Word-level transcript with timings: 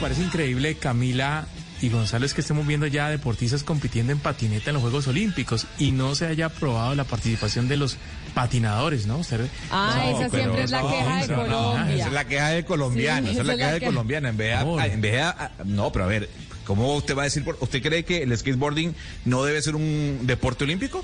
Parece 0.00 0.22
increíble, 0.22 0.76
Camila 0.76 1.46
y 1.82 1.88
Gonzalo, 1.88 2.26
es 2.26 2.34
que 2.34 2.40
estemos 2.42 2.66
viendo 2.66 2.86
ya 2.86 3.08
deportistas 3.08 3.62
compitiendo 3.62 4.12
en 4.12 4.18
patineta 4.18 4.70
en 4.70 4.74
los 4.74 4.82
Juegos 4.82 5.06
Olímpicos 5.08 5.66
y 5.78 5.92
no 5.92 6.14
se 6.14 6.26
haya 6.26 6.46
aprobado 6.46 6.94
la 6.94 7.04
participación 7.04 7.68
de 7.68 7.76
los 7.78 7.96
patinadores, 8.34 9.06
¿no? 9.06 9.18
Usted- 9.18 9.48
Ah, 9.70 9.94
No, 10.04 10.10
esa 10.20 10.28
pero 10.30 10.42
siempre 10.44 10.64
es 10.64 10.70
la 10.70 10.82
no, 10.82 10.90
queja 10.90 11.16
de 11.22 11.28
no, 11.28 11.36
no, 11.36 11.42
Colombia. 11.72 11.96
Esa 11.96 12.06
es 12.08 12.12
la 12.12 12.24
queja 12.26 12.48
de 12.50 12.64
colombiano, 12.64 13.26
Sí, 13.26 13.32
esa 13.32 13.40
es 13.42 13.46
la 13.46 13.56
queja 13.56 13.78
que- 13.80 13.86
colombiano. 13.86 14.28
En 14.28 14.36
vez 14.36 14.58
de, 14.58 14.84
en 14.92 15.00
vez 15.00 15.12
de- 15.12 15.32
no, 15.64 15.90
pero 15.92 16.04
a 16.04 16.08
ver, 16.08 16.28
¿cómo 16.66 16.94
usted 16.96 17.16
va 17.16 17.22
a 17.22 17.24
decir? 17.24 17.44
por- 17.44 17.56
¿Usted 17.60 17.82
cree 17.82 18.04
que 18.04 18.22
el 18.22 18.36
skateboarding 18.36 18.94
no 19.24 19.42
debe 19.44 19.62
ser 19.62 19.74
un 19.74 20.20
deporte 20.24 20.64
olímpico? 20.64 21.02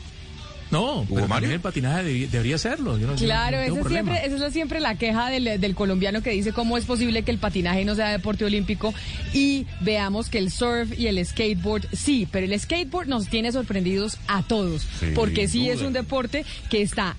No, 0.70 1.04
pero 1.08 1.20
Mario? 1.22 1.28
también 1.28 1.52
el 1.52 1.60
patinaje 1.60 1.98
debería, 2.04 2.28
debería 2.28 2.58
serlo. 2.58 2.98
Yo 2.98 3.06
no- 3.06 3.14
Claro, 3.14 3.56
no 3.58 3.62
esa 3.80 3.88
siempre, 3.88 4.16
esa 4.24 4.34
es 4.34 4.40
la- 4.40 4.50
siempre 4.50 4.80
la 4.80 4.94
queja 4.96 5.30
del, 5.30 5.60
del 5.60 5.74
colombiano 5.74 6.22
que 6.22 6.30
dice 6.30 6.52
cómo 6.52 6.76
es 6.76 6.84
posible 6.84 7.22
que 7.22 7.30
el 7.30 7.38
patinaje 7.38 7.84
no 7.84 7.94
sea 7.94 8.08
deporte 8.10 8.44
olímpico 8.44 8.92
y 9.32 9.66
veamos 9.80 10.28
que 10.28 10.38
el 10.38 10.50
surf 10.50 10.98
y 10.98 11.06
el 11.06 11.24
skateboard 11.24 11.86
sí, 11.92 12.26
pero 12.30 12.46
el 12.46 12.58
skateboard 12.58 13.06
nos 13.08 13.28
tiene 13.28 13.52
sorprendidos 13.52 14.18
a 14.26 14.42
todos, 14.42 14.86
porque 15.14 15.46
sí 15.48 15.68
es 15.70 15.82
un 15.82 15.92
deporte 15.92 16.44
que 16.70 16.82
está 16.82 17.16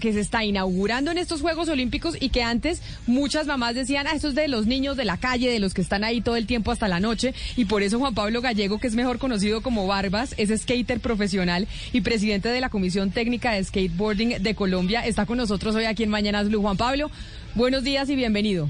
que 0.00 0.12
se 0.12 0.20
está 0.20 0.44
inaugurando 0.44 1.10
en 1.10 1.18
estos 1.18 1.40
Juegos 1.40 1.68
Olímpicos 1.68 2.16
y 2.18 2.30
que 2.30 2.42
antes 2.42 2.82
muchas 3.06 3.46
mamás 3.46 3.74
decían, 3.74 4.06
ah, 4.06 4.14
eso 4.14 4.28
es 4.28 4.34
de 4.34 4.48
los 4.48 4.66
niños 4.66 4.96
de 4.96 5.04
la 5.04 5.16
calle, 5.16 5.50
de 5.50 5.58
los 5.58 5.74
que 5.74 5.82
están 5.82 6.04
ahí 6.04 6.20
todo 6.20 6.36
el 6.36 6.46
tiempo 6.46 6.70
hasta 6.70 6.88
la 6.88 7.00
noche, 7.00 7.34
y 7.56 7.66
por 7.66 7.82
eso 7.82 7.98
Juan 7.98 8.14
Pablo 8.14 8.40
Gallego, 8.40 8.78
que 8.78 8.86
es 8.86 8.94
mejor 8.94 9.18
conocido 9.18 9.62
como 9.62 9.86
Barbas, 9.86 10.34
es 10.36 10.62
skater 10.62 11.00
profesional 11.00 11.68
y 11.92 12.00
presidente 12.00 12.48
de 12.48 12.60
la 12.60 12.70
Comisión 12.70 13.10
Técnica 13.10 13.52
de 13.52 13.64
Skateboarding 13.64 14.42
de 14.42 14.54
Colombia, 14.54 15.06
está 15.06 15.26
con 15.26 15.38
nosotros 15.38 15.74
hoy 15.74 15.84
aquí 15.84 16.02
en 16.02 16.10
Mañanas 16.10 16.48
Blue. 16.48 16.62
Juan 16.62 16.76
Pablo, 16.76 17.10
buenos 17.54 17.84
días 17.84 18.08
y 18.08 18.16
bienvenido. 18.16 18.68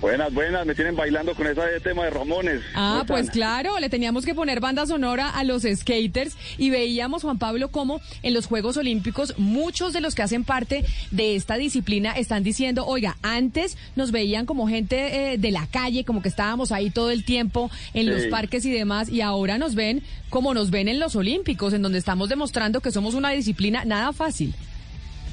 Buenas, 0.00 0.32
buenas, 0.32 0.64
me 0.64 0.74
tienen 0.74 0.96
bailando 0.96 1.34
con 1.34 1.46
ese 1.46 1.60
tema 1.80 2.04
de 2.04 2.10
Ramones. 2.10 2.62
Ah, 2.74 3.04
¿Cómo 3.06 3.18
pues 3.18 3.30
claro, 3.30 3.78
le 3.78 3.90
teníamos 3.90 4.24
que 4.24 4.34
poner 4.34 4.58
banda 4.58 4.86
sonora 4.86 5.28
a 5.28 5.44
los 5.44 5.62
skaters 5.62 6.38
y 6.56 6.70
veíamos, 6.70 7.22
Juan 7.22 7.38
Pablo, 7.38 7.68
cómo 7.68 8.00
en 8.22 8.32
los 8.32 8.46
Juegos 8.46 8.78
Olímpicos 8.78 9.34
muchos 9.36 9.92
de 9.92 10.00
los 10.00 10.14
que 10.14 10.22
hacen 10.22 10.44
parte 10.44 10.86
de 11.10 11.36
esta 11.36 11.56
disciplina 11.56 12.12
están 12.12 12.42
diciendo, 12.42 12.86
oiga, 12.86 13.18
antes 13.22 13.76
nos 13.94 14.10
veían 14.10 14.46
como 14.46 14.66
gente 14.68 15.32
eh, 15.32 15.38
de 15.38 15.50
la 15.50 15.66
calle, 15.66 16.04
como 16.04 16.22
que 16.22 16.30
estábamos 16.30 16.72
ahí 16.72 16.88
todo 16.88 17.10
el 17.10 17.26
tiempo 17.26 17.70
en 17.92 18.08
los 18.08 18.24
parques 18.28 18.64
y 18.64 18.72
demás, 18.72 19.10
y 19.10 19.20
ahora 19.20 19.58
nos 19.58 19.74
ven 19.74 20.02
como 20.30 20.54
nos 20.54 20.70
ven 20.70 20.88
en 20.88 20.98
los 20.98 21.14
Olímpicos, 21.14 21.74
en 21.74 21.82
donde 21.82 21.98
estamos 21.98 22.30
demostrando 22.30 22.80
que 22.80 22.90
somos 22.90 23.14
una 23.14 23.30
disciplina 23.30 23.84
nada 23.84 24.14
fácil. 24.14 24.54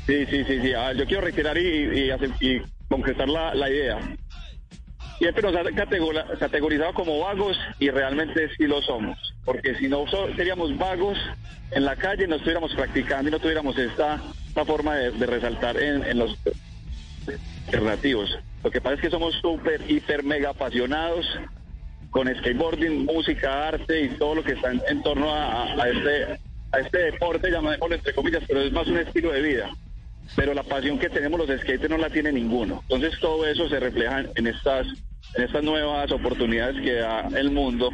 Sí, 0.07 0.25
sí, 0.29 0.43
sí, 0.45 0.59
sí. 0.61 0.73
Ah, 0.73 0.91
yo 0.93 1.05
quiero 1.05 1.21
retirar 1.21 1.57
y, 1.57 2.11
y, 2.41 2.61
concretar 2.89 3.29
la, 3.29 3.53
la 3.53 3.69
idea. 3.69 3.99
Siempre 5.17 5.41
nos 5.41 5.55
han 5.55 5.73
categorizado 5.73 6.93
como 6.93 7.19
vagos 7.19 7.57
y 7.79 7.89
realmente 7.89 8.49
sí 8.55 8.67
lo 8.67 8.81
somos. 8.81 9.17
Porque 9.43 9.75
si 9.75 9.87
no 9.87 10.05
seríamos 10.35 10.77
vagos 10.77 11.17
en 11.71 11.85
la 11.85 11.95
calle, 11.95 12.27
no 12.27 12.35
estuviéramos 12.35 12.73
practicando 12.75 13.29
y 13.29 13.31
no 13.31 13.39
tuviéramos 13.39 13.77
esta, 13.77 14.21
esta 14.47 14.63
forma 14.65 14.95
de, 14.95 15.25
resaltar 15.25 15.77
en, 15.81 16.17
los 16.19 16.37
alternativos. 17.65 18.37
Lo 18.63 18.69
que 18.69 18.79
pasa 18.79 18.95
es 18.95 19.01
que 19.01 19.09
somos 19.09 19.33
súper, 19.35 19.81
hiper, 19.89 20.23
mega 20.23 20.51
apasionados 20.51 21.25
con 22.11 22.33
skateboarding, 22.33 23.05
música, 23.05 23.67
arte 23.67 24.01
y 24.01 24.09
todo 24.09 24.35
lo 24.35 24.43
que 24.43 24.53
está 24.53 24.71
en, 24.71 25.03
torno 25.03 25.33
a, 25.33 25.89
este 25.89 26.39
a 26.71 26.79
este 26.79 26.97
deporte, 26.97 27.49
llamémoslo 27.49 27.95
entre 27.95 28.13
comillas, 28.13 28.43
pero 28.47 28.61
es 28.61 28.71
más 28.71 28.87
un 28.87 28.97
estilo 28.97 29.31
de 29.31 29.41
vida. 29.41 29.69
Pero 30.35 30.53
la 30.53 30.63
pasión 30.63 30.99
que 30.99 31.09
tenemos 31.09 31.39
los 31.39 31.59
skaters 31.61 31.89
no 31.89 31.97
la 31.97 32.09
tiene 32.09 32.31
ninguno. 32.31 32.83
Entonces 32.83 33.19
todo 33.19 33.47
eso 33.47 33.67
se 33.69 33.79
refleja 33.79 34.25
en 34.35 34.47
estas 34.47 34.87
en 35.35 35.43
estas 35.43 35.63
nuevas 35.63 36.11
oportunidades 36.11 36.81
que 36.81 36.93
da 36.93 37.27
el 37.35 37.51
mundo 37.51 37.89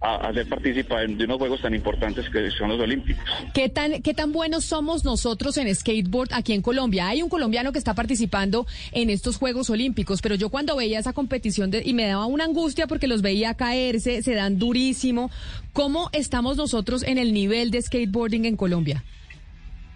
a, 0.00 0.16
a 0.28 0.34
ser 0.34 0.48
partícipa 0.48 1.00
de 1.00 1.24
unos 1.24 1.38
juegos 1.38 1.60
tan 1.62 1.74
importantes 1.74 2.28
que 2.28 2.50
son 2.50 2.70
los 2.70 2.80
Olímpicos. 2.80 3.22
¿Qué 3.54 3.68
tan, 3.68 4.02
¿Qué 4.02 4.14
tan 4.14 4.32
buenos 4.32 4.64
somos 4.64 5.04
nosotros 5.04 5.56
en 5.58 5.72
skateboard 5.72 6.30
aquí 6.32 6.54
en 6.54 6.62
Colombia? 6.62 7.06
Hay 7.06 7.22
un 7.22 7.28
colombiano 7.28 7.70
que 7.70 7.78
está 7.78 7.94
participando 7.94 8.66
en 8.90 9.10
estos 9.10 9.36
Juegos 9.36 9.70
Olímpicos, 9.70 10.20
pero 10.20 10.34
yo 10.34 10.48
cuando 10.48 10.74
veía 10.74 10.98
esa 10.98 11.12
competición 11.12 11.70
de- 11.70 11.82
y 11.84 11.94
me 11.94 12.06
daba 12.06 12.26
una 12.26 12.44
angustia 12.44 12.88
porque 12.88 13.06
los 13.06 13.22
veía 13.22 13.54
caerse, 13.54 14.22
se 14.22 14.34
dan 14.34 14.58
durísimo. 14.58 15.30
¿Cómo 15.72 16.10
estamos 16.12 16.56
nosotros 16.56 17.04
en 17.04 17.18
el 17.18 17.32
nivel 17.32 17.70
de 17.70 17.80
skateboarding 17.80 18.44
en 18.46 18.56
Colombia? 18.56 19.04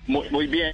Muy, 0.06 0.28
muy 0.30 0.46
bien. 0.46 0.72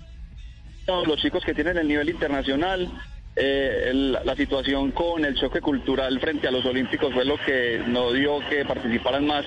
Todos 0.84 1.06
los 1.09 1.19
chicos 1.22 1.42
que 1.42 1.54
tienen 1.54 1.78
el 1.78 1.88
nivel 1.88 2.10
internacional, 2.10 2.92
eh, 3.37 3.87
el- 3.91 4.12
la 4.25 4.37
situación 4.37 4.91
con 4.91 5.25
el 5.25 5.34
choque 5.37 5.60
cultural 5.60 6.20
frente 6.20 6.48
a 6.48 6.50
los 6.50 6.65
Olímpicos 6.66 7.12
fue 7.15 7.25
lo 7.25 7.38
que 7.38 7.81
no 7.87 8.12
dio 8.12 8.41
que 8.48 8.65
participaran 8.65 9.26
más 9.26 9.44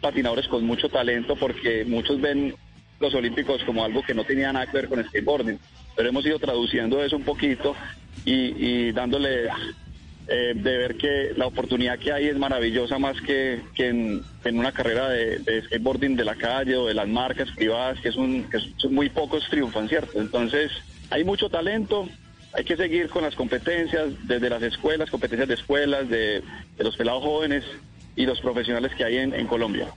patinadores 0.00 0.46
con 0.48 0.64
mucho 0.66 0.88
talento, 0.88 1.34
porque 1.36 1.84
muchos 1.86 2.20
ven 2.20 2.54
los 3.00 3.14
Olímpicos 3.14 3.62
como 3.64 3.84
algo 3.84 4.02
que 4.02 4.14
no 4.14 4.24
tenía 4.24 4.52
nada 4.52 4.66
que 4.66 4.76
ver 4.76 4.88
con 4.88 5.02
skateboarding. 5.04 5.58
Pero 5.96 6.08
hemos 6.08 6.26
ido 6.26 6.38
traduciendo 6.38 7.02
eso 7.02 7.16
un 7.16 7.24
poquito 7.24 7.74
y, 8.24 8.32
y 8.32 8.92
dándole 8.92 9.48
eh, 10.28 10.52
de 10.54 10.76
ver 10.78 10.96
que 10.96 11.32
la 11.36 11.46
oportunidad 11.46 11.98
que 11.98 12.12
hay 12.12 12.26
es 12.28 12.36
maravillosa 12.36 12.98
más 12.98 13.18
que, 13.22 13.60
en, 13.78 14.22
en 14.44 14.58
una 14.58 14.72
carrera 14.72 15.08
de, 15.08 15.38
de 15.38 15.62
skateboarding 15.62 16.16
de 16.16 16.24
la 16.24 16.34
calle 16.34 16.76
o 16.76 16.86
de 16.86 16.94
las 16.94 17.08
marcas 17.08 17.48
privadas, 17.56 17.98
que, 18.00 18.08
es 18.10 18.16
un, 18.16 18.44
que 18.44 18.58
son 18.76 18.94
muy 18.94 19.08
pocos 19.08 19.46
triunfan, 19.48 19.88
¿cierto? 19.88 20.20
Entonces, 20.20 20.70
hay 21.10 21.24
mucho 21.24 21.48
talento, 21.48 22.08
hay 22.54 22.64
que 22.64 22.76
seguir 22.76 23.08
con 23.08 23.22
las 23.22 23.34
competencias 23.34 24.10
desde 24.26 24.48
las 24.48 24.62
escuelas, 24.62 25.10
competencias 25.10 25.48
de 25.48 25.54
escuelas, 25.54 26.08
de, 26.08 26.42
los 26.78 26.96
pelados 26.96 27.22
jóvenes 27.22 27.64
y 28.16 28.26
los 28.26 28.40
profesionales 28.40 28.92
que 28.96 29.04
hay 29.04 29.16
en, 29.18 29.34
en 29.34 29.46
Colombia. 29.46 29.88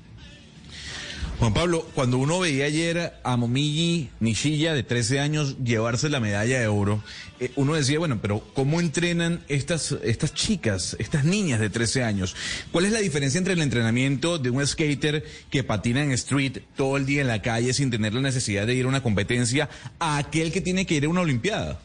Juan 1.40 1.54
Pablo, 1.54 1.86
cuando 1.94 2.18
uno 2.18 2.40
veía 2.40 2.66
ayer 2.66 3.14
a 3.24 3.38
Momiji 3.38 4.10
Nishilla 4.20 4.74
de 4.74 4.82
13 4.82 5.20
años 5.20 5.58
llevarse 5.64 6.10
la 6.10 6.20
medalla 6.20 6.60
de 6.60 6.66
oro, 6.66 7.04
eh, 7.40 7.52
uno 7.56 7.76
decía, 7.76 8.00
bueno, 8.00 8.18
pero 8.20 8.40
¿cómo 8.56 8.80
entrenan 8.80 9.44
estas, 9.48 9.92
estas 10.04 10.34
chicas, 10.34 10.96
estas 10.98 11.26
niñas 11.26 11.60
de 11.60 11.70
13 11.70 12.04
años? 12.04 12.36
¿Cuál 12.72 12.86
es 12.86 12.92
la 12.92 13.02
diferencia 13.02 13.38
entre 13.38 13.54
el 13.54 13.62
entrenamiento 13.62 14.40
de 14.40 14.50
un 14.50 14.66
skater 14.66 15.24
que 15.52 15.64
patina 15.64 16.02
en 16.02 16.12
street 16.14 16.58
todo 16.76 16.98
el 16.98 17.06
día 17.06 17.22
en 17.22 17.28
la 17.28 17.44
calle 17.44 17.72
sin 17.72 17.92
tener 17.92 18.16
la 18.16 18.22
necesidad 18.22 18.66
de 18.66 18.74
ir 18.74 18.86
a 18.86 18.90
una 18.90 19.04
competencia 19.04 19.70
a 20.00 20.18
aquel 20.18 20.52
que 20.52 20.62
tiene 20.62 20.88
que 20.88 20.96
ir 20.96 21.06
a 21.06 21.10
una 21.10 21.22
olimpiada? 21.22 21.80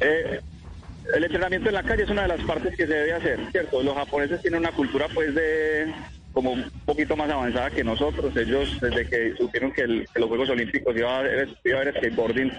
Eh, 0.00 0.40
el 1.14 1.24
entrenamiento 1.24 1.68
en 1.68 1.74
la 1.74 1.82
calle 1.82 2.04
es 2.04 2.10
una 2.10 2.22
de 2.22 2.28
las 2.28 2.40
partes 2.42 2.76
que 2.76 2.86
se 2.86 2.92
debe 2.92 3.12
hacer, 3.12 3.40
¿cierto? 3.50 3.82
Los 3.82 3.96
japoneses 3.96 4.40
tienen 4.42 4.60
una 4.60 4.72
cultura 4.72 5.06
pues 5.12 5.34
de 5.34 5.92
como 6.32 6.52
un 6.52 6.70
poquito 6.84 7.16
más 7.16 7.30
avanzada 7.30 7.70
que 7.70 7.82
nosotros. 7.82 8.36
Ellos 8.36 8.80
desde 8.80 9.08
que 9.08 9.34
supieron 9.36 9.72
que, 9.72 9.86
los 9.86 10.28
Juegos 10.28 10.50
Olímpicos 10.50 10.96
iba 10.96 11.16
a, 11.16 11.18
haber, 11.18 11.48
iba 11.64 11.78
a 11.78 11.82
haber 11.82 11.96
skateboarding, 11.96 12.52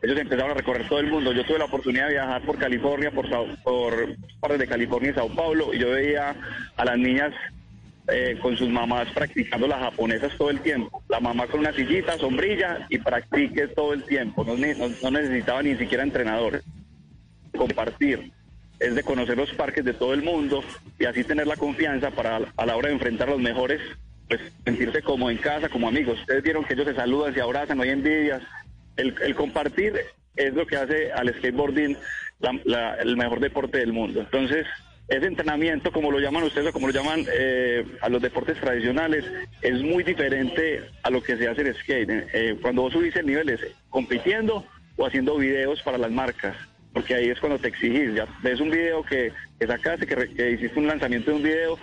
ellos 0.00 0.18
empezaron 0.18 0.52
a 0.52 0.54
recorrer 0.54 0.88
todo 0.88 1.00
el 1.00 1.08
mundo. 1.08 1.32
Yo 1.32 1.44
tuve 1.44 1.58
la 1.58 1.66
oportunidad 1.66 2.06
de 2.06 2.14
viajar 2.14 2.42
por 2.42 2.58
California, 2.58 3.10
por, 3.10 3.28
por 3.62 4.16
partes 4.40 4.58
de 4.60 4.66
California 4.66 5.10
y 5.10 5.14
Sao 5.14 5.28
Paulo, 5.34 5.74
y 5.74 5.78
yo 5.78 5.90
veía 5.90 6.34
a 6.76 6.84
las 6.84 6.96
niñas 6.96 7.34
eh, 8.10 8.38
con 8.40 8.56
sus 8.56 8.68
mamás 8.68 9.08
practicando 9.12 9.66
las 9.66 9.80
japonesas 9.80 10.32
todo 10.38 10.50
el 10.50 10.60
tiempo. 10.60 11.02
La 11.08 11.20
mamá 11.20 11.46
con 11.46 11.60
una 11.60 11.72
sillita, 11.72 12.16
sombrilla 12.16 12.86
y 12.88 12.98
practique 12.98 13.68
todo 13.68 13.92
el 13.92 14.04
tiempo. 14.04 14.44
No 14.44 15.10
necesitaba 15.10 15.62
ni 15.62 15.76
siquiera 15.76 16.04
entrenadores. 16.04 16.62
Compartir 17.58 18.32
es 18.80 18.94
de 18.94 19.02
conocer 19.02 19.36
los 19.36 19.52
parques 19.52 19.84
de 19.84 19.92
todo 19.92 20.14
el 20.14 20.22
mundo 20.22 20.62
y 20.98 21.04
así 21.04 21.24
tener 21.24 21.46
la 21.46 21.56
confianza 21.56 22.10
para 22.10 22.40
a 22.56 22.66
la 22.66 22.76
hora 22.76 22.88
de 22.88 22.94
enfrentar 22.94 23.28
a 23.28 23.32
los 23.32 23.40
mejores, 23.40 23.80
pues 24.28 24.40
sentirse 24.64 25.02
como 25.02 25.30
en 25.30 25.38
casa, 25.38 25.68
como 25.68 25.88
amigos. 25.88 26.18
Ustedes 26.20 26.42
vieron 26.42 26.64
que 26.64 26.74
ellos 26.74 26.86
se 26.86 26.94
saludan, 26.94 27.34
se 27.34 27.40
abrazan, 27.40 27.76
no 27.76 27.82
hay 27.82 27.90
envidias. 27.90 28.42
El, 28.96 29.34
compartir 29.34 29.94
es 30.34 30.54
lo 30.54 30.66
que 30.66 30.76
hace 30.76 31.12
al 31.12 31.32
skateboarding 31.34 31.96
el 33.00 33.16
mejor 33.16 33.40
deporte 33.40 33.78
del 33.78 33.92
mundo. 33.92 34.20
Entonces, 34.20 34.66
ese 35.08 35.26
entrenamiento, 35.26 35.90
como 35.90 36.10
lo 36.10 36.20
llaman 36.20 36.42
ustedes 36.42 36.68
o 36.68 36.72
como 36.72 36.88
lo 36.88 36.92
llaman 36.92 37.24
eh, 37.32 37.84
a 38.00 38.08
los 38.08 38.20
deportes 38.20 38.60
tradicionales, 38.60 39.24
es 39.62 39.82
muy 39.82 40.04
diferente 40.04 40.82
a 41.02 41.10
lo 41.10 41.22
que 41.22 41.36
se 41.36 41.48
hace 41.48 41.62
en 41.62 41.74
skate. 41.74 42.10
Eh, 42.32 42.56
cuando 42.60 42.82
vos 42.82 42.92
subís 42.92 43.16
el 43.16 43.26
nivel 43.26 43.48
es 43.48 43.60
compitiendo 43.88 44.64
o 44.96 45.06
haciendo 45.06 45.36
videos 45.36 45.80
para 45.82 45.96
las 45.96 46.10
marcas, 46.10 46.56
porque 46.98 47.14
ahí 47.14 47.28
es 47.28 47.38
cuando 47.38 47.60
te 47.60 47.68
exigís. 47.68 48.12
Ya 48.12 48.26
ves 48.42 48.58
un 48.58 48.70
video 48.70 49.04
que, 49.04 49.32
que 49.60 49.66
sacaste, 49.68 50.04
que, 50.04 50.34
que 50.34 50.50
hiciste 50.50 50.80
un 50.80 50.88
lanzamiento 50.88 51.30
de 51.30 51.36
un 51.36 51.42
video 51.44 51.78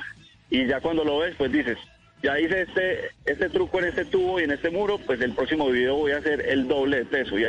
y 0.50 0.67
ya 0.67 0.81
cuando 0.81 1.06
lo 1.06 1.19
ves, 1.19 1.35
pues 1.38 1.53
dices, 1.53 1.77
ya 2.21 2.38
hice 2.38 2.63
este, 2.63 3.12
este 3.23 3.50
truco 3.50 3.79
en 3.79 3.85
este 3.85 4.03
tubo 4.03 4.41
y 4.41 4.44
en 4.44 4.51
este 4.51 4.69
muro, 4.71 4.97
pues 4.97 5.21
el 5.21 5.31
próximo 5.31 5.69
video 5.69 5.95
voy 5.95 6.12
a 6.12 6.17
hacer 6.17 6.41
el 6.50 6.67
doble 6.67 6.97
de 6.97 7.06
peso. 7.06 7.39
Y, 7.39 7.45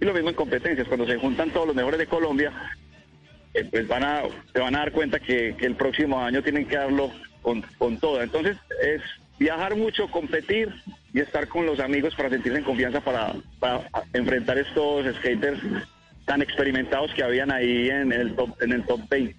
lo 0.00 0.14
mismo 0.14 0.30
en 0.30 0.34
competencias, 0.34 0.88
cuando 0.88 1.06
se 1.06 1.18
juntan 1.18 1.50
todos 1.50 1.66
los 1.66 1.76
mejores 1.76 1.98
de 1.98 2.06
Colombia, 2.06 2.50
eh, 3.52 3.68
pues 3.70 3.86
van 3.86 4.04
a, 4.04 4.22
se 4.50 4.58
van 4.58 4.74
a 4.74 4.78
dar 4.78 4.92
cuenta 4.92 5.20
que, 5.20 5.54
que 5.54 5.66
el 5.66 5.76
próximo 5.76 6.18
año 6.18 6.42
tienen 6.42 6.66
que 6.66 6.76
darlo 6.78 7.12
con, 7.42 7.60
con 7.76 7.98
toda. 7.98 8.24
Entonces 8.24 8.56
es 8.82 9.02
viajar 9.38 9.76
mucho, 9.76 10.10
competir 10.10 10.72
y 11.12 11.20
estar 11.20 11.46
con 11.46 11.66
los 11.66 11.78
amigos 11.78 12.14
para 12.14 12.30
sentirse 12.30 12.56
en 12.56 12.64
confianza 12.64 13.02
para, 13.02 13.34
para 13.60 13.82
enfrentar 14.14 14.56
estos 14.56 15.14
skaters 15.16 15.60
tan 16.28 16.42
experimentados 16.42 17.12
que 17.14 17.24
habían 17.24 17.50
ahí 17.50 17.88
en 17.88 18.12
el 18.12 18.36
top, 18.36 18.50
en 18.60 18.72
el 18.72 18.84
top 18.84 19.00
20. 19.08 19.34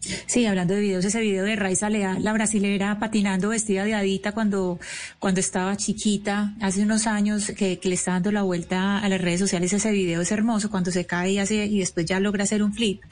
Sí, 0.00 0.46
hablando 0.46 0.72
de 0.72 0.80
videos, 0.80 1.04
ese 1.04 1.20
video 1.20 1.44
de 1.44 1.56
Raiza 1.56 1.90
la 1.90 2.32
brasilera 2.32 2.98
patinando 2.98 3.50
vestida 3.50 3.84
de 3.84 3.94
adita 3.94 4.32
cuando, 4.32 4.80
cuando 5.18 5.40
estaba 5.40 5.76
chiquita, 5.76 6.54
hace 6.60 6.82
unos 6.82 7.06
años 7.06 7.52
que, 7.54 7.78
que 7.78 7.88
le 7.88 7.96
está 7.96 8.12
dando 8.12 8.32
la 8.32 8.42
vuelta 8.42 8.98
a 8.98 9.08
las 9.10 9.20
redes 9.20 9.40
sociales, 9.40 9.72
ese 9.74 9.92
video 9.92 10.22
es 10.22 10.32
hermoso 10.32 10.70
cuando 10.70 10.90
se 10.90 11.04
cae 11.04 11.32
y 11.32 11.38
hace, 11.38 11.66
y 11.66 11.80
después 11.80 12.06
ya 12.06 12.18
logra 12.18 12.44
hacer 12.44 12.62
un 12.62 12.72
flip. 12.72 13.02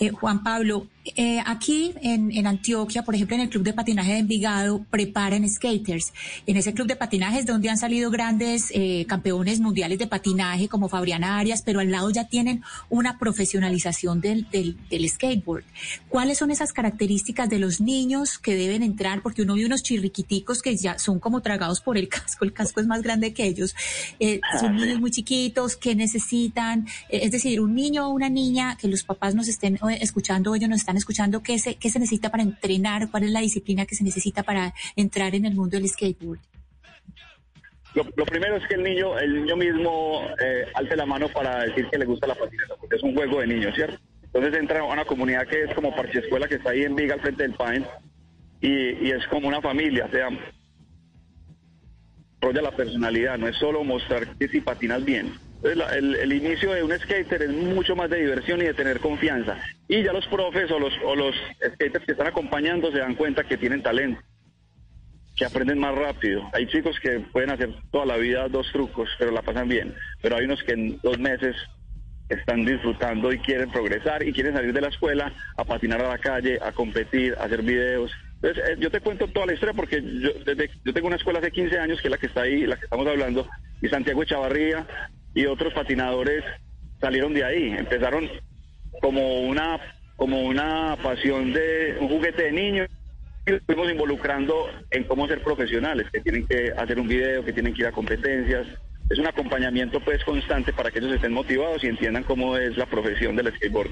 Eh, 0.00 0.08
Juan 0.08 0.42
Pablo, 0.42 0.88
eh, 1.16 1.40
aquí 1.46 1.94
en, 2.02 2.32
en 2.32 2.46
Antioquia, 2.46 3.04
por 3.04 3.14
ejemplo, 3.14 3.36
en 3.36 3.42
el 3.42 3.48
club 3.48 3.62
de 3.62 3.72
patinaje 3.72 4.12
de 4.12 4.18
Envigado, 4.18 4.84
preparan 4.90 5.48
skaters. 5.48 6.12
En 6.46 6.56
ese 6.56 6.74
club 6.74 6.88
de 6.88 6.96
patinaje 6.96 7.40
es 7.40 7.46
donde 7.46 7.70
han 7.70 7.78
salido 7.78 8.10
grandes 8.10 8.72
eh, 8.74 9.04
campeones 9.08 9.60
mundiales 9.60 9.98
de 9.98 10.08
patinaje 10.08 10.68
como 10.68 10.88
Fabriana 10.88 11.38
Arias, 11.38 11.62
pero 11.62 11.78
al 11.80 11.90
lado 11.90 12.10
ya 12.10 12.28
tienen 12.28 12.62
una 12.88 13.18
profesionalización 13.18 14.20
del, 14.20 14.48
del, 14.50 14.76
del 14.90 15.08
skateboard. 15.08 15.64
¿Cuáles 16.32 16.38
son 16.38 16.50
esas 16.50 16.72
características 16.72 17.50
de 17.50 17.58
los 17.58 17.82
niños 17.82 18.38
que 18.38 18.54
deben 18.54 18.82
entrar? 18.82 19.20
Porque 19.20 19.42
uno 19.42 19.54
ve 19.54 19.66
unos 19.66 19.82
chirriquiticos 19.82 20.62
que 20.62 20.74
ya 20.78 20.98
son 20.98 21.20
como 21.20 21.42
tragados 21.42 21.82
por 21.82 21.98
el 21.98 22.08
casco, 22.08 22.46
el 22.46 22.54
casco 22.54 22.80
es 22.80 22.86
más 22.86 23.02
grande 23.02 23.34
que 23.34 23.44
ellos. 23.44 23.76
Eh, 24.18 24.40
son 24.58 24.76
niños 24.76 24.98
muy 24.98 25.10
chiquitos 25.10 25.76
que 25.76 25.94
necesitan, 25.94 26.86
eh, 27.10 27.20
es 27.24 27.32
decir, 27.32 27.60
un 27.60 27.74
niño 27.74 28.06
o 28.06 28.12
una 28.12 28.30
niña 28.30 28.78
que 28.80 28.88
los 28.88 29.04
papás 29.04 29.34
nos 29.34 29.46
estén 29.46 29.74
eh, 29.74 29.98
escuchando, 30.00 30.54
ellos 30.54 30.70
nos 30.70 30.78
están 30.78 30.96
escuchando, 30.96 31.42
¿qué 31.42 31.58
se, 31.58 31.74
qué 31.74 31.90
se 31.90 31.98
necesita 31.98 32.30
para 32.30 32.44
entrenar? 32.44 33.10
¿Cuál 33.10 33.24
es 33.24 33.30
la 33.30 33.40
disciplina 33.40 33.84
que 33.84 33.94
se 33.94 34.02
necesita 34.02 34.42
para 34.42 34.72
entrar 34.96 35.34
en 35.34 35.44
el 35.44 35.54
mundo 35.54 35.76
del 35.76 35.86
skateboard? 35.86 36.40
Lo, 37.94 38.24
primero 38.24 38.56
es 38.56 38.66
que 38.68 38.76
el 38.76 38.84
niño, 38.84 39.18
el 39.18 39.42
niño 39.42 39.54
mismo 39.54 40.22
eh, 40.42 40.64
alce 40.76 40.96
la 40.96 41.04
mano 41.04 41.28
para 41.28 41.64
decir 41.64 41.86
que 41.90 41.98
le 41.98 42.06
gusta 42.06 42.26
la 42.26 42.34
patineta, 42.34 42.74
porque 42.80 42.96
es 42.96 43.02
un 43.02 43.14
juego 43.14 43.40
de 43.40 43.48
niños, 43.48 43.74
¿cierto? 43.74 43.98
Entonces 44.34 44.58
entra 44.60 44.80
a 44.80 44.84
una 44.84 45.04
comunidad 45.04 45.46
que 45.46 45.64
es 45.64 45.74
como 45.74 45.94
Parche 45.94 46.20
Escuela, 46.20 46.48
que 46.48 46.54
está 46.56 46.70
ahí 46.70 46.82
en 46.84 46.94
Viga, 46.96 47.14
al 47.14 47.20
frente 47.20 47.42
del 47.42 47.52
Pine, 47.54 47.84
y, 48.60 49.06
y 49.06 49.10
es 49.10 49.26
como 49.26 49.48
una 49.48 49.60
familia, 49.60 50.06
o 50.06 50.10
sea, 50.10 50.28
desarrolla 52.40 52.62
la 52.62 52.76
personalidad, 52.76 53.38
no 53.38 53.48
es 53.48 53.56
solo 53.56 53.84
mostrar 53.84 54.26
que 54.38 54.48
si 54.48 54.60
patinas 54.60 55.04
bien. 55.04 55.32
Entonces, 55.56 55.76
la- 55.76 55.94
el, 55.96 56.14
el 56.16 56.32
inicio 56.32 56.72
de 56.72 56.82
un 56.82 56.92
skater 56.98 57.42
es 57.42 57.50
mucho 57.50 57.94
más 57.94 58.10
de 58.10 58.20
diversión 58.20 58.60
y 58.60 58.64
de 58.64 58.74
tener 58.74 58.98
confianza. 59.00 59.58
Y 59.86 60.02
ya 60.02 60.12
los 60.12 60.26
profes 60.26 60.70
o 60.70 60.78
los, 60.78 60.92
o 61.04 61.14
los 61.14 61.36
skaters 61.74 62.04
que 62.04 62.12
están 62.12 62.26
acompañando 62.26 62.90
se 62.90 62.98
dan 62.98 63.14
cuenta 63.14 63.44
que 63.44 63.56
tienen 63.56 63.82
talento 63.82 64.20
que 65.36 65.46
aprenden 65.46 65.78
más 65.78 65.94
rápido. 65.94 66.46
Hay 66.52 66.66
chicos 66.66 66.98
que 67.00 67.20
pueden 67.20 67.48
hacer 67.50 67.70
toda 67.90 68.04
la 68.04 68.18
vida 68.18 68.48
dos 68.48 68.70
trucos, 68.70 69.08
pero 69.18 69.30
la 69.30 69.40
pasan 69.40 69.66
bien. 69.66 69.94
Pero 70.20 70.36
hay 70.36 70.44
unos 70.44 70.62
que 70.62 70.72
en 70.72 70.98
dos 71.02 71.18
meses 71.18 71.56
están 72.34 72.64
disfrutando 72.64 73.32
y 73.32 73.38
quieren 73.38 73.70
progresar 73.70 74.26
y 74.26 74.32
quieren 74.32 74.54
salir 74.54 74.72
de 74.72 74.80
la 74.80 74.88
escuela 74.88 75.32
a 75.56 75.64
patinar 75.64 76.00
a 76.02 76.08
la 76.08 76.18
calle, 76.18 76.58
a 76.62 76.72
competir, 76.72 77.34
a 77.38 77.44
hacer 77.44 77.62
videos. 77.62 78.10
Entonces, 78.42 78.70
eh, 78.70 78.76
yo 78.78 78.90
te 78.90 79.00
cuento 79.00 79.28
toda 79.28 79.46
la 79.46 79.54
historia 79.54 79.74
porque 79.74 80.02
yo, 80.02 80.30
desde- 80.44 80.70
yo 80.84 80.92
tengo 80.92 81.06
una 81.06 81.16
escuela 81.16 81.38
hace 81.38 81.52
15 81.52 81.78
años, 81.78 82.00
que 82.00 82.08
es 82.08 82.12
la 82.12 82.18
que 82.18 82.26
está 82.26 82.42
ahí, 82.42 82.66
la 82.66 82.76
que 82.76 82.84
estamos 82.84 83.06
hablando, 83.06 83.48
y 83.80 83.88
Santiago 83.88 84.22
Echavarría 84.22 84.86
y 85.34 85.46
otros 85.46 85.72
patinadores 85.72 86.44
salieron 87.00 87.34
de 87.34 87.44
ahí. 87.44 87.68
Empezaron 87.70 88.28
como 89.00 89.40
una, 89.42 89.78
como 90.16 90.42
una 90.42 90.96
pasión 91.02 91.52
de 91.52 91.96
un 92.00 92.08
juguete 92.08 92.44
de 92.44 92.52
niño 92.52 92.86
y 93.46 93.52
fuimos 93.66 93.90
involucrando 93.90 94.68
en 94.90 95.04
cómo 95.04 95.26
ser 95.26 95.42
profesionales, 95.42 96.06
que 96.12 96.20
tienen 96.20 96.46
que 96.46 96.72
hacer 96.76 96.98
un 96.98 97.08
video, 97.08 97.44
que 97.44 97.52
tienen 97.52 97.74
que 97.74 97.82
ir 97.82 97.86
a 97.88 97.92
competencias. 97.92 98.66
Es 99.10 99.18
un 99.18 99.26
acompañamiento 99.26 100.00
pues 100.00 100.24
constante 100.24 100.72
para 100.72 100.90
que 100.90 100.98
ellos 100.98 101.12
estén 101.12 101.32
motivados 101.32 101.84
y 101.84 101.88
entiendan 101.88 102.24
cómo 102.24 102.56
es 102.56 102.76
la 102.76 102.86
profesión 102.86 103.36
del 103.36 103.54
skateboard. 103.54 103.90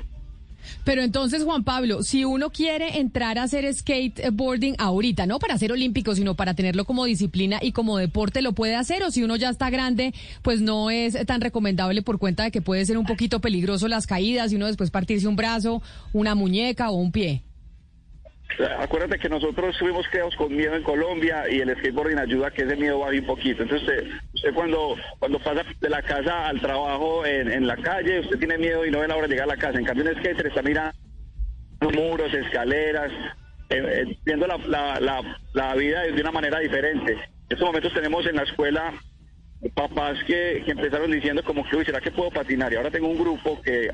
Pero 0.85 1.03
entonces, 1.03 1.43
Juan 1.45 1.65
Pablo, 1.65 2.03
si 2.03 2.25
uno 2.25 2.51
quiere 2.51 2.99
entrar 2.99 3.39
a 3.39 3.45
hacer 3.45 3.73
skateboarding 3.73 4.77
ahorita, 4.79 5.27
no 5.27 5.39
para 5.39 5.59
ser 5.59 5.73
olímpico, 5.73 6.15
sino 6.15 6.35
para 6.35 6.55
tenerlo 6.55 6.85
como 6.85 7.05
disciplina 7.05 7.59
y 7.61 7.73
como 7.73 7.99
deporte, 7.99 8.43
¿lo 8.43 8.53
puede 8.53 8.77
hacer? 8.77 9.03
O 9.03 9.11
si 9.11 9.23
uno 9.23 9.37
ya 9.37 9.51
está 9.51 9.71
grande, 9.71 10.15
pues 10.43 10.61
no 10.61 10.91
es 10.91 11.17
tan 11.27 11.41
recomendable 11.41 12.03
por 12.03 12.19
cuenta 12.19 12.45
de 12.45 12.51
que 12.51 12.63
puede 12.63 12.85
ser 12.87 12.99
un 12.99 13.07
poquito 13.07 13.41
peligroso 13.41 13.89
las 13.89 14.07
caídas 14.07 14.53
y 14.53 14.57
uno 14.57 14.67
después 14.67 14.91
partirse 14.91 15.29
un 15.29 15.37
brazo, 15.37 15.83
una 16.13 16.35
muñeca 16.35 16.91
o 16.91 16.95
un 16.95 17.13
pie. 17.13 17.43
Acuérdate 18.79 19.19
que 19.19 19.29
nosotros 19.29 19.79
fuimos 19.79 20.07
creados 20.09 20.35
con 20.37 20.55
miedo 20.55 20.75
en 20.75 20.83
Colombia 20.83 21.45
y 21.49 21.61
el 21.61 21.75
skateboarding 21.77 22.19
ayuda 22.19 22.49
a 22.49 22.51
que 22.51 22.63
ese 22.63 22.77
miedo 22.77 22.99
baje 22.99 23.21
un 23.21 23.27
poquito. 23.27 23.63
Entonces, 23.63 23.89
usted, 23.89 24.11
usted 24.35 24.55
cuando, 24.55 24.97
cuando 25.19 25.39
pasa 25.39 25.63
de 25.81 25.89
la 25.89 26.03
casa 26.03 26.49
al 26.49 26.61
trabajo 26.61 27.25
en, 27.25 27.51
en 27.51 27.67
la 27.67 27.77
calle, 27.77 28.21
usted 28.21 28.39
tiene 28.39 28.59
miedo 28.59 28.85
y 28.85 28.91
no 28.91 29.01
ve 29.01 29.09
la 29.09 29.17
hora 29.17 29.27
de 29.27 29.35
llegar 29.35 29.49
a 29.49 29.55
la 29.55 29.61
casa. 29.61 29.79
En 29.79 29.85
cambio, 29.85 30.05
un 30.05 30.17
skater 30.17 30.47
está 30.47 30.63
mirando 30.63 30.95
muros, 31.95 32.33
escaleras, 32.35 33.11
eh, 33.71 34.05
eh, 34.07 34.19
viendo 34.25 34.47
la, 34.47 34.59
la, 34.59 35.01
la, 35.01 35.39
la 35.55 35.75
vida 35.75 36.03
de 36.03 36.21
una 36.21 36.33
manera 36.33 36.59
diferente. 36.59 37.13
En 37.13 37.21
estos 37.49 37.67
momentos 37.67 37.95
tenemos 37.95 38.27
en 38.27 38.37
la 38.37 38.43
escuela 38.43 38.93
papás 39.69 40.19
que, 40.27 40.63
que 40.65 40.71
empezaron 40.71 41.11
diciendo 41.11 41.43
como 41.45 41.69
que, 41.69 41.77
uy, 41.77 41.85
¿será 41.85 42.01
que 42.01 42.11
puedo 42.11 42.31
patinar? 42.31 42.73
Y 42.73 42.77
ahora 42.77 42.91
tengo 42.91 43.09
un 43.09 43.19
grupo 43.19 43.61
que, 43.61 43.91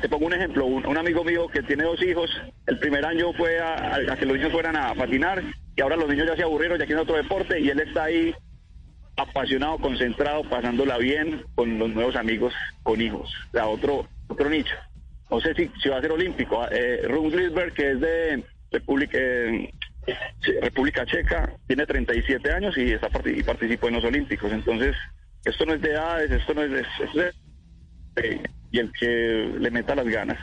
te 0.00 0.08
pongo 0.08 0.26
un 0.26 0.34
ejemplo, 0.34 0.66
un, 0.66 0.98
amigo 0.98 1.22
mío 1.22 1.46
que 1.46 1.62
tiene 1.62 1.84
dos 1.84 2.02
hijos, 2.02 2.28
el 2.66 2.78
primer 2.78 3.04
año 3.04 3.32
fue 3.34 3.60
a, 3.60 4.16
que 4.18 4.26
los 4.26 4.36
niños 4.36 4.52
fueran 4.52 4.76
a 4.76 4.94
patinar 4.94 5.42
y 5.76 5.80
ahora 5.80 5.96
los 5.96 6.08
niños 6.08 6.26
ya 6.26 6.36
se 6.36 6.42
aburrieron, 6.42 6.78
ya 6.78 6.86
quieren 6.86 7.02
otro 7.02 7.16
deporte 7.16 7.60
y 7.60 7.68
él 7.68 7.78
está 7.78 8.04
ahí 8.04 8.34
apasionado, 9.16 9.78
concentrado, 9.78 10.42
pasándola 10.48 10.98
bien 10.98 11.44
con 11.54 11.78
los 11.78 11.90
nuevos 11.90 12.16
amigos, 12.16 12.52
con 12.82 13.00
hijos, 13.00 13.32
o 13.48 13.52
sea, 13.52 13.66
otro, 13.66 14.08
otro 14.26 14.50
nicho. 14.50 14.74
No 15.30 15.40
sé 15.40 15.54
si, 15.54 15.70
si 15.80 15.88
va 15.88 15.98
a 15.98 16.00
ser 16.00 16.10
olímpico. 16.12 16.66
Eh, 16.70 17.02
Rune 17.06 17.30
Glisberg, 17.30 17.74
que 17.74 17.90
es 17.92 18.00
de 18.00 18.44
República, 18.72 19.18
eh, 19.20 19.70
República 20.62 21.04
Checa, 21.06 21.52
tiene 21.66 21.86
37 21.86 22.52
años 22.52 22.76
y, 22.76 22.92
está 22.92 23.08
parti- 23.08 23.38
y 23.38 23.42
participó 23.42 23.88
en 23.88 23.94
los 23.94 24.04
Olímpicos. 24.04 24.52
Entonces, 24.52 24.96
esto 25.44 25.64
no 25.66 25.74
es 25.74 25.80
de 25.82 25.90
edades, 25.90 26.30
esto 26.30 26.54
no 26.54 26.62
es 26.62 26.70
de... 26.70 26.80
esto 26.80 27.04
es 27.04 27.14
de- 27.14 27.32
eh, 28.16 28.42
y 28.72 28.78
el 28.80 28.92
que 28.92 29.50
le 29.60 29.70
meta 29.70 29.94
las 29.94 30.06
ganas, 30.06 30.38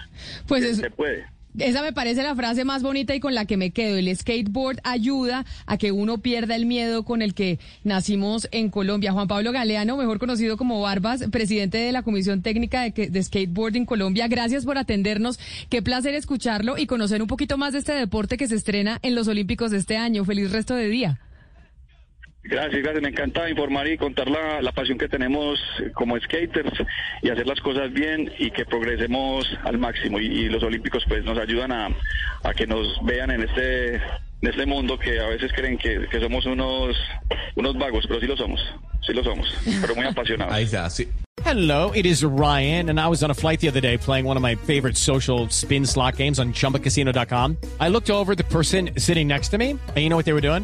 Pues 0.47 0.63
se- 0.63 0.71
es- 0.71 0.77
se 0.77 0.89
puede. 0.89 1.25
Esa 1.59 1.81
me 1.81 1.93
parece 1.93 2.21
la 2.21 2.35
frase 2.35 2.65
más 2.65 2.83
bonita 2.83 3.15
y 3.15 3.19
con 3.19 3.33
la 3.33 3.45
que 3.45 3.57
me 3.57 3.71
quedo. 3.71 3.97
El 3.97 4.13
skateboard 4.15 4.79
ayuda 4.83 5.45
a 5.65 5.77
que 5.77 5.91
uno 5.91 6.17
pierda 6.17 6.55
el 6.55 6.65
miedo 6.65 7.03
con 7.03 7.21
el 7.21 7.33
que 7.33 7.59
nacimos 7.83 8.47
en 8.51 8.69
Colombia. 8.69 9.13
Juan 9.13 9.27
Pablo 9.27 9.51
Galeano, 9.51 9.97
mejor 9.97 10.19
conocido 10.19 10.57
como 10.57 10.81
Barbas, 10.81 11.23
presidente 11.31 11.77
de 11.77 11.91
la 11.91 12.03
Comisión 12.03 12.41
Técnica 12.41 12.81
de, 12.81 13.09
de 13.09 13.23
Skateboarding 13.23 13.85
Colombia. 13.85 14.27
Gracias 14.27 14.65
por 14.65 14.77
atendernos. 14.77 15.39
Qué 15.69 15.81
placer 15.81 16.13
escucharlo 16.13 16.77
y 16.77 16.87
conocer 16.87 17.21
un 17.21 17.27
poquito 17.27 17.57
más 17.57 17.73
de 17.73 17.79
este 17.79 17.93
deporte 17.93 18.37
que 18.37 18.47
se 18.47 18.55
estrena 18.55 18.99
en 19.01 19.15
los 19.15 19.27
Olímpicos 19.27 19.71
de 19.71 19.77
este 19.77 19.97
año. 19.97 20.25
Feliz 20.25 20.51
resto 20.51 20.75
de 20.75 20.89
día. 20.89 21.19
Gracias, 22.47 22.81
gracias. 22.83 23.01
Me 23.01 23.09
encanta 23.09 23.49
informar 23.49 23.87
y 23.87 23.97
contar 23.97 24.29
la, 24.29 24.61
la 24.61 24.71
pasión 24.71 24.97
que 24.97 25.07
tenemos 25.07 25.59
como 25.93 26.19
skaters 26.19 26.73
y 27.23 27.29
hacer 27.29 27.47
las 27.47 27.59
cosas 27.59 27.91
bien 27.91 28.31
y 28.37 28.51
que 28.51 28.65
progresemos 28.65 29.47
al 29.63 29.77
máximo. 29.79 30.19
Y, 30.19 30.25
y 30.25 30.49
los 30.49 30.61
Olímpicos 30.61 31.03
pues 31.07 31.23
nos 31.25 31.37
ayudan 31.39 31.71
a, 31.71 31.89
a 32.43 32.53
que 32.53 32.67
nos 32.67 33.03
vean 33.03 33.31
en 33.31 33.41
este 33.41 33.95
en 33.95 34.49
este 34.51 34.65
mundo 34.65 34.99
que 34.99 35.19
a 35.19 35.27
veces 35.27 35.51
creen 35.53 35.77
que, 35.77 36.07
que 36.11 36.19
somos 36.19 36.45
unos 36.45 36.95
unos 37.55 37.77
vagos, 37.77 38.05
pero 38.07 38.19
sí 38.19 38.27
lo 38.27 38.37
somos, 38.37 38.59
sí 39.05 39.13
lo 39.13 39.23
somos, 39.23 39.47
pero 39.81 39.95
muy 39.95 40.05
apasionados. 40.05 40.53
Ahí 40.53 40.65
está, 40.65 40.89
sí. 40.89 41.07
Hello, 41.43 41.91
it 41.93 42.05
is 42.05 42.23
Ryan, 42.23 42.89
and 42.89 42.99
I 42.99 43.07
was 43.07 43.23
on 43.23 43.29
a 43.29 43.33
flight 43.33 43.59
the 43.59 43.67
other 43.67 43.81
day 43.81 43.97
playing 43.97 44.25
one 44.25 44.35
of 44.37 44.41
my 44.43 44.55
favorite 44.55 44.97
social 44.97 45.47
spin 45.49 45.85
slot 45.85 46.17
games 46.17 46.39
on 46.39 46.53
chumbacasino.com. 46.53 47.57
I 47.79 47.89
looked 47.89 48.09
over 48.09 48.35
the 48.35 48.43
person 48.45 48.91
sitting 48.97 49.27
next 49.27 49.49
to 49.49 49.57
me, 49.57 49.71
and 49.71 49.97
you 49.97 50.09
know 50.09 50.15
what 50.15 50.25
they 50.25 50.33
were 50.33 50.41
doing? 50.41 50.63